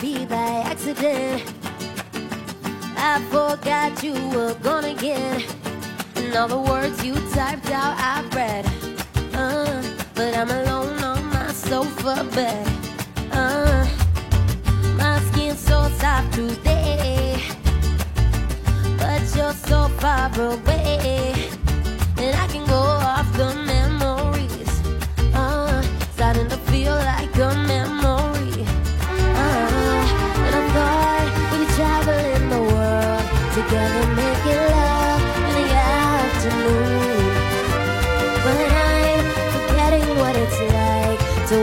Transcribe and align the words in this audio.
be 0.00 0.24
by 0.24 0.62
accident. 0.64 1.42
I 2.96 3.20
forgot 3.30 4.02
you 4.02 4.14
were 4.30 4.54
gone 4.62 4.86
again. 4.86 5.42
And 6.16 6.34
all 6.36 6.48
the 6.48 6.58
words 6.58 7.04
you 7.04 7.14
typed 7.34 7.70
out, 7.70 7.96
I've 7.98 8.34
read. 8.34 8.64
Uh, 9.34 9.82
but 10.14 10.34
I'm 10.36 10.48
alone 10.48 10.98
on 11.02 11.24
my 11.26 11.52
sofa 11.52 12.24
bed. 12.34 12.66
Uh, 13.32 13.86
my 14.96 15.20
skin's 15.30 15.60
so 15.60 15.88
soft 15.98 16.32
today. 16.32 17.42
But 18.96 19.22
you're 19.36 19.52
so 19.52 19.88
far 19.98 20.30
away. 20.40 21.19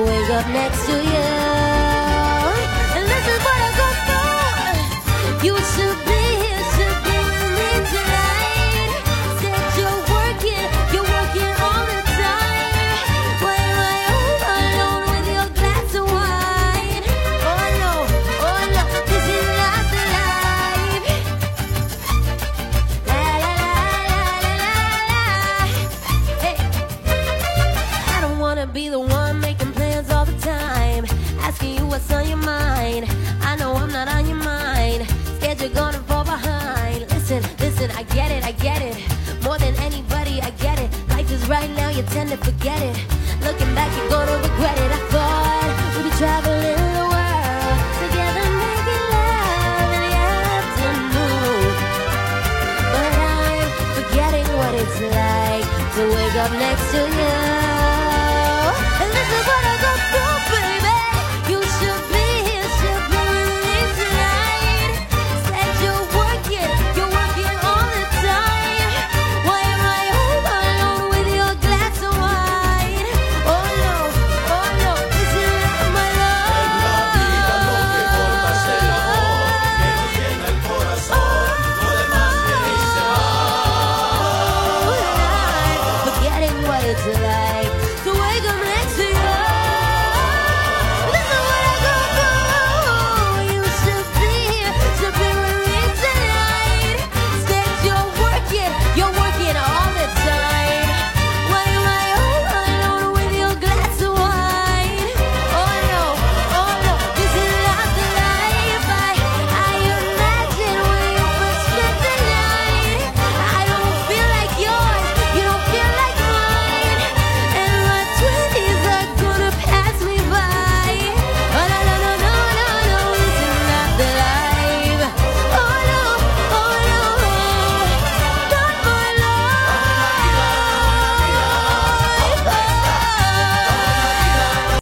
Wake 0.06 0.30
up 0.32 0.48
next 0.50 0.86
to 0.86 0.94
you. 0.94 1.28
And 2.98 3.06
this 3.12 3.26
is 3.34 3.40
what 3.46 3.60
I 3.68 3.70
go 3.82 3.88
through. 4.08 5.48
You 5.48 5.56
should 5.74 6.00
be 6.10 6.22
here, 6.44 6.64
should 6.76 7.00
be 7.08 7.18
with 7.30 7.52
me 7.60 7.70
tonight. 7.94 8.92
Said 9.40 9.66
you're 9.80 10.02
working, 10.16 10.68
you're 10.94 11.10
working 11.18 11.54
all 11.66 11.84
the 11.94 12.02
time. 12.22 12.96
Why 13.44 13.58
am 13.72 13.80
I 13.86 13.98
all 14.16 14.38
alone 14.62 15.04
with 15.12 15.28
your 15.36 15.50
glass 15.58 15.90
of 16.00 16.06
wine? 16.16 17.04
Oh 17.52 17.66
no, 17.82 17.94
oh 18.48 18.62
no, 18.76 18.84
this 19.10 19.26
is 19.38 19.48
not 19.62 19.84
the 19.94 20.04
life. 20.16 21.08
La 23.10 23.24
la 23.44 23.54
la 23.62 23.82
la 24.14 24.64
la 24.64 24.74
la. 25.12 25.22
Hey. 26.44 26.58
I 28.16 28.18
don't 28.22 28.40
wanna 28.40 28.66
be 28.68 28.84
the 28.90 29.00
one 29.00 29.17
what's 31.98 32.12
on 32.12 32.28
your 32.28 32.38
mind. 32.38 33.08
I 33.42 33.56
know 33.56 33.74
I'm 33.74 33.92
not 33.92 34.08
on 34.08 34.28
your 34.28 34.38
mind, 34.38 35.02
scared 35.38 35.60
you're 35.60 35.70
gonna 35.70 35.98
fall 36.10 36.24
behind. 36.24 37.10
Listen, 37.10 37.42
listen, 37.58 37.90
I 37.92 38.04
get 38.18 38.30
it, 38.30 38.44
I 38.44 38.52
get 38.52 38.84
it. 38.84 38.98
More 39.42 39.58
than 39.58 39.74
anybody, 39.78 40.40
I 40.40 40.52
get 40.66 40.78
it. 40.78 40.90
Life 41.10 41.32
is 41.32 41.44
right 41.50 41.72
now, 41.72 41.90
you 41.90 42.04
tend 42.16 42.30
to 42.30 42.38
forget 42.38 42.80
it. 42.90 42.98
Looking 43.42 43.74
back, 43.74 43.90
you're 43.98 44.10
gonna 44.10 44.38
regret 44.48 44.78
it. 44.78 44.92
I 44.98 45.02
thought 45.12 45.70
we'd 45.96 46.04
be 46.10 46.14
traveling 46.22 46.84
the 47.00 47.06
world 47.14 47.78
together, 48.04 48.46
making 48.62 49.06
love 49.16 49.90
in 49.98 50.02
the 50.06 50.14
afternoon. 50.54 51.70
But 52.94 53.12
I'm 53.26 53.70
forgetting 53.98 54.48
what 54.60 54.74
it's 54.82 55.00
like 55.18 55.68
to 55.96 56.02
wake 56.14 56.38
up 56.46 56.52
next 56.66 56.86
to 56.94 57.02
you. 57.20 57.34
And 59.02 59.10
this 59.18 59.30
is 59.40 59.46
what 59.50 59.68